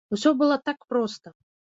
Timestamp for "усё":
0.15-0.29